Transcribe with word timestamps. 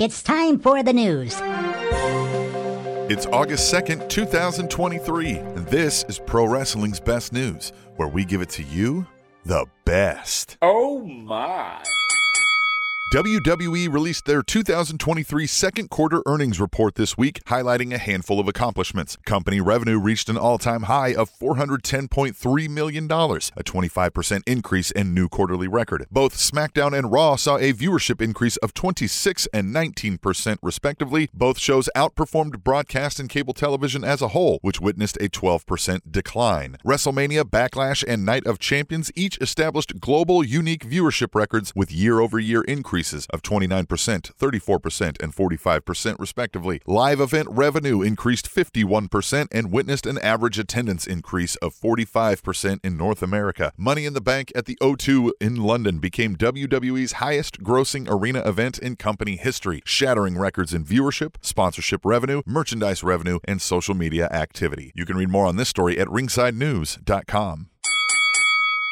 It's 0.00 0.22
time 0.22 0.58
for 0.58 0.82
the 0.82 0.94
news. 0.94 1.38
It's 3.12 3.26
August 3.26 3.70
2nd, 3.70 4.08
2023, 4.08 5.32
and 5.32 5.66
this 5.66 6.06
is 6.08 6.18
Pro 6.18 6.46
Wrestling's 6.46 6.98
Best 6.98 7.34
News, 7.34 7.74
where 7.96 8.08
we 8.08 8.24
give 8.24 8.40
it 8.40 8.48
to 8.48 8.62
you 8.62 9.06
the 9.44 9.66
best. 9.84 10.56
Oh 10.62 11.04
my. 11.04 11.82
WWE 13.10 13.92
released 13.92 14.26
their 14.26 14.40
2023 14.40 15.44
second 15.44 15.90
quarter 15.90 16.22
earnings 16.26 16.60
report 16.60 16.94
this 16.94 17.18
week, 17.18 17.42
highlighting 17.46 17.92
a 17.92 17.98
handful 17.98 18.38
of 18.38 18.46
accomplishments. 18.46 19.16
Company 19.26 19.60
revenue 19.60 19.98
reached 19.98 20.28
an 20.28 20.38
all 20.38 20.58
time 20.58 20.84
high 20.84 21.12
of 21.12 21.28
$410.3 21.28 22.70
million, 22.70 23.06
a 23.06 23.08
25% 23.64 24.42
increase 24.46 24.92
and 24.92 25.12
new 25.12 25.28
quarterly 25.28 25.66
record. 25.66 26.06
Both 26.08 26.36
SmackDown 26.36 26.96
and 26.96 27.10
Raw 27.10 27.34
saw 27.34 27.56
a 27.56 27.72
viewership 27.72 28.22
increase 28.22 28.56
of 28.58 28.74
26 28.74 29.48
and 29.52 29.74
19%, 29.74 30.58
respectively. 30.62 31.30
Both 31.34 31.58
shows 31.58 31.90
outperformed 31.96 32.62
broadcast 32.62 33.18
and 33.18 33.28
cable 33.28 33.54
television 33.54 34.04
as 34.04 34.22
a 34.22 34.28
whole, 34.28 34.60
which 34.62 34.80
witnessed 34.80 35.16
a 35.16 35.28
12% 35.28 36.12
decline. 36.12 36.76
WrestleMania, 36.86 37.42
Backlash, 37.42 38.04
and 38.06 38.24
Night 38.24 38.46
of 38.46 38.60
Champions 38.60 39.10
each 39.16 39.36
established 39.38 39.98
global 39.98 40.44
unique 40.44 40.88
viewership 40.88 41.34
records 41.34 41.72
with 41.74 41.90
year 41.90 42.20
over 42.20 42.38
year 42.38 42.62
increases 42.62 42.99
of 43.30 43.42
29%, 43.42 43.86
34%, 43.86 45.22
and 45.22 45.34
45%, 45.34 46.16
respectively. 46.18 46.80
Live 46.86 47.20
event 47.20 47.48
revenue 47.50 48.02
increased 48.02 48.54
51% 48.54 49.48
and 49.50 49.72
witnessed 49.72 50.06
an 50.06 50.18
average 50.18 50.58
attendance 50.58 51.06
increase 51.06 51.56
of 51.56 51.74
45% 51.74 52.80
in 52.84 52.96
North 52.96 53.22
America. 53.22 53.72
Money 53.76 54.04
in 54.04 54.12
the 54.12 54.20
Bank 54.20 54.52
at 54.54 54.66
the 54.66 54.76
O2 54.82 55.32
in 55.40 55.56
London 55.56 55.98
became 55.98 56.36
WWE's 56.36 57.12
highest 57.12 57.62
grossing 57.62 58.06
arena 58.10 58.40
event 58.40 58.78
in 58.78 58.96
company 58.96 59.36
history, 59.36 59.80
shattering 59.84 60.36
records 60.38 60.74
in 60.74 60.84
viewership, 60.84 61.36
sponsorship 61.40 62.04
revenue, 62.04 62.42
merchandise 62.44 63.02
revenue, 63.02 63.38
and 63.44 63.62
social 63.62 63.94
media 63.94 64.28
activity. 64.30 64.92
You 64.94 65.06
can 65.06 65.16
read 65.16 65.30
more 65.30 65.46
on 65.46 65.56
this 65.56 65.68
story 65.68 65.98
at 65.98 66.08
ringsidenews.com. 66.08 67.69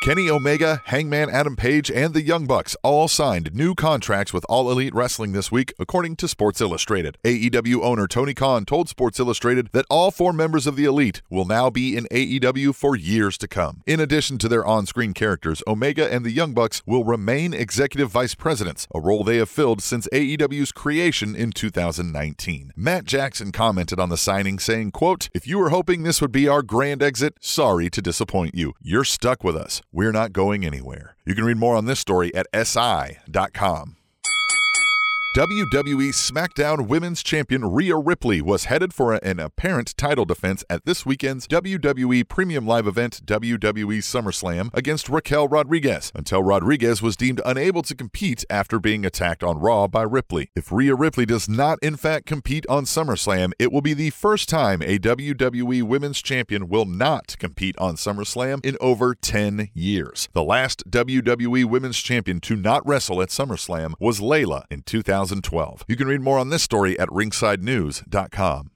Kenny 0.00 0.30
Omega, 0.30 0.80
Hangman 0.86 1.28
Adam 1.28 1.56
Page, 1.56 1.90
and 1.90 2.14
the 2.14 2.22
Young 2.22 2.46
Bucks 2.46 2.74
all 2.82 3.06
signed 3.06 3.54
new 3.54 3.74
contracts 3.74 4.32
with 4.32 4.46
All 4.48 4.70
Elite 4.70 4.94
Wrestling 4.94 5.32
this 5.32 5.52
week, 5.52 5.74
according 5.78 6.16
to 6.16 6.26
Sports 6.26 6.62
Illustrated. 6.62 7.18
AEW 7.22 7.82
owner 7.82 8.06
Tony 8.06 8.32
Khan 8.32 8.64
told 8.64 8.88
Sports 8.88 9.20
Illustrated 9.20 9.68
that 9.72 9.84
all 9.90 10.10
four 10.10 10.32
members 10.32 10.66
of 10.66 10.74
the 10.74 10.86
Elite 10.86 11.20
will 11.28 11.44
now 11.44 11.68
be 11.68 11.98
in 11.98 12.06
AEW 12.10 12.74
for 12.74 12.96
years 12.96 13.36
to 13.36 13.46
come. 13.46 13.82
In 13.86 14.00
addition 14.00 14.38
to 14.38 14.48
their 14.48 14.64
on 14.64 14.86
screen 14.86 15.12
characters, 15.12 15.62
Omega 15.66 16.10
and 16.10 16.24
the 16.24 16.30
Young 16.30 16.54
Bucks 16.54 16.80
will 16.86 17.04
remain 17.04 17.52
executive 17.52 18.10
vice 18.10 18.34
presidents, 18.34 18.88
a 18.94 19.00
role 19.00 19.22
they 19.22 19.36
have 19.36 19.50
filled 19.50 19.82
since 19.82 20.08
AEW's 20.14 20.72
creation 20.72 21.36
in 21.36 21.52
2019. 21.52 22.72
Matt 22.74 23.04
Jackson 23.04 23.52
commented 23.52 24.00
on 24.00 24.08
the 24.08 24.16
signing, 24.16 24.58
saying, 24.58 24.92
quote, 24.92 25.28
If 25.34 25.46
you 25.46 25.58
were 25.58 25.68
hoping 25.68 26.04
this 26.04 26.22
would 26.22 26.32
be 26.32 26.48
our 26.48 26.62
grand 26.62 27.02
exit, 27.02 27.34
sorry 27.42 27.90
to 27.90 28.00
disappoint 28.00 28.54
you. 28.54 28.72
You're 28.80 29.04
stuck 29.04 29.44
with 29.44 29.56
us. 29.56 29.82
We're 29.92 30.12
not 30.12 30.32
going 30.32 30.64
anywhere. 30.64 31.16
You 31.26 31.34
can 31.34 31.44
read 31.44 31.56
more 31.56 31.76
on 31.76 31.86
this 31.86 31.98
story 31.98 32.32
at 32.34 32.46
SI.com. 32.54 33.96
WWE 35.36 36.08
SmackDown 36.08 36.88
Women's 36.88 37.22
Champion 37.22 37.64
Rhea 37.64 37.96
Ripley 37.96 38.42
was 38.42 38.64
headed 38.64 38.92
for 38.92 39.14
an 39.14 39.38
apparent 39.38 39.96
title 39.96 40.24
defense 40.24 40.64
at 40.68 40.84
this 40.84 41.06
weekend's 41.06 41.46
WWE 41.46 42.28
Premium 42.28 42.66
Live 42.66 42.88
event, 42.88 43.24
WWE 43.26 43.98
SummerSlam, 43.98 44.70
against 44.74 45.08
Raquel 45.08 45.46
Rodriguez, 45.46 46.10
until 46.16 46.42
Rodriguez 46.42 47.00
was 47.00 47.14
deemed 47.16 47.40
unable 47.44 47.82
to 47.82 47.94
compete 47.94 48.44
after 48.50 48.80
being 48.80 49.06
attacked 49.06 49.44
on 49.44 49.60
Raw 49.60 49.86
by 49.86 50.02
Ripley. 50.02 50.50
If 50.56 50.72
Rhea 50.72 50.96
Ripley 50.96 51.26
does 51.26 51.48
not, 51.48 51.78
in 51.80 51.94
fact, 51.94 52.26
compete 52.26 52.66
on 52.68 52.84
SummerSlam, 52.84 53.52
it 53.60 53.70
will 53.70 53.82
be 53.82 53.94
the 53.94 54.10
first 54.10 54.48
time 54.48 54.82
a 54.82 54.98
WWE 54.98 55.84
Women's 55.84 56.20
Champion 56.20 56.68
will 56.68 56.86
not 56.86 57.36
compete 57.38 57.78
on 57.78 57.94
SummerSlam 57.94 58.66
in 58.66 58.76
over 58.80 59.14
10 59.14 59.68
years. 59.74 60.28
The 60.32 60.42
last 60.42 60.90
WWE 60.90 61.66
Women's 61.66 61.98
Champion 61.98 62.40
to 62.40 62.56
not 62.56 62.84
wrestle 62.84 63.22
at 63.22 63.28
SummerSlam 63.28 63.94
was 64.00 64.18
Layla 64.18 64.64
in 64.72 64.82
2000. 64.82 65.19
2012. 65.20 65.84
You 65.86 65.96
can 65.96 66.08
read 66.08 66.22
more 66.22 66.38
on 66.38 66.48
this 66.50 66.62
story 66.62 66.98
at 66.98 67.08
ringsidenews.com. 67.08 68.69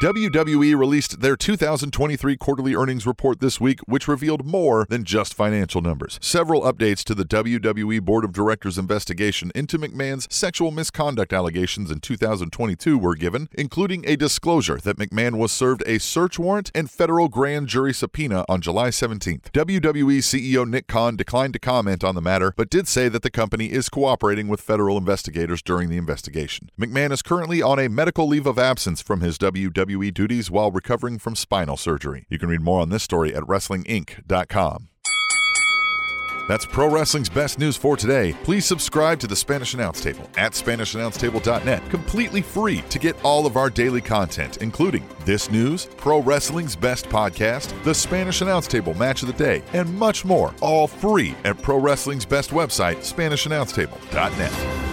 WWE 0.00 0.78
released 0.78 1.20
their 1.20 1.36
2023 1.36 2.34
quarterly 2.38 2.74
earnings 2.74 3.06
report 3.06 3.38
this 3.40 3.60
week, 3.60 3.80
which 3.80 4.08
revealed 4.08 4.46
more 4.46 4.86
than 4.88 5.04
just 5.04 5.34
financial 5.34 5.82
numbers. 5.82 6.18
Several 6.22 6.62
updates 6.62 7.04
to 7.04 7.14
the 7.14 7.26
WWE 7.26 8.00
Board 8.00 8.24
of 8.24 8.32
Directors 8.32 8.78
investigation 8.78 9.52
into 9.54 9.78
McMahon's 9.78 10.26
sexual 10.34 10.70
misconduct 10.70 11.34
allegations 11.34 11.90
in 11.90 12.00
2022 12.00 12.96
were 12.96 13.14
given, 13.14 13.50
including 13.52 14.02
a 14.08 14.16
disclosure 14.16 14.78
that 14.78 14.96
McMahon 14.96 15.36
was 15.36 15.52
served 15.52 15.82
a 15.84 15.98
search 15.98 16.38
warrant 16.38 16.70
and 16.74 16.90
federal 16.90 17.28
grand 17.28 17.66
jury 17.66 17.92
subpoena 17.92 18.46
on 18.48 18.62
July 18.62 18.88
17th. 18.88 19.50
WWE 19.52 20.20
CEO 20.20 20.66
Nick 20.66 20.86
Khan 20.86 21.16
declined 21.16 21.52
to 21.52 21.58
comment 21.58 22.02
on 22.02 22.14
the 22.14 22.22
matter, 22.22 22.54
but 22.56 22.70
did 22.70 22.88
say 22.88 23.10
that 23.10 23.20
the 23.20 23.30
company 23.30 23.70
is 23.70 23.90
cooperating 23.90 24.48
with 24.48 24.62
federal 24.62 24.96
investigators 24.96 25.60
during 25.60 25.90
the 25.90 25.98
investigation. 25.98 26.70
McMahon 26.80 27.12
is 27.12 27.20
currently 27.20 27.60
on 27.60 27.78
a 27.78 27.90
medical 27.90 28.26
leave 28.26 28.46
of 28.46 28.58
absence 28.58 29.02
from 29.02 29.20
his 29.20 29.36
WWE 29.36 29.89
WWE 29.90 30.14
duties 30.14 30.50
while 30.50 30.70
recovering 30.70 31.18
from 31.18 31.34
spinal 31.36 31.76
surgery. 31.76 32.26
You 32.28 32.38
can 32.38 32.48
read 32.48 32.60
more 32.60 32.80
on 32.80 32.90
this 32.90 33.02
story 33.02 33.34
at 33.34 33.42
WrestlingInc.com. 33.44 34.88
That's 36.48 36.66
Pro 36.66 36.88
Wrestling's 36.90 37.28
best 37.28 37.60
news 37.60 37.76
for 37.76 37.96
today. 37.96 38.34
Please 38.42 38.66
subscribe 38.66 39.20
to 39.20 39.28
the 39.28 39.36
Spanish 39.36 39.74
Announce 39.74 40.00
Table 40.00 40.28
at 40.36 40.50
SpanishAnnounceTable.net, 40.52 41.88
completely 41.90 42.42
free 42.42 42.82
to 42.90 42.98
get 42.98 43.14
all 43.24 43.46
of 43.46 43.56
our 43.56 43.70
daily 43.70 44.00
content, 44.00 44.56
including 44.56 45.06
this 45.24 45.48
news, 45.48 45.86
Pro 45.96 46.20
Wrestling's 46.20 46.74
best 46.74 47.08
podcast, 47.08 47.80
the 47.84 47.94
Spanish 47.94 48.40
Announce 48.40 48.66
Table 48.66 48.94
match 48.94 49.22
of 49.22 49.28
the 49.28 49.34
day, 49.34 49.62
and 49.74 49.96
much 49.96 50.24
more, 50.24 50.52
all 50.60 50.88
free 50.88 51.36
at 51.44 51.62
Pro 51.62 51.78
Wrestling's 51.78 52.24
best 52.24 52.50
website, 52.50 52.96
SpanishAnnounceTable.net. 52.96 54.89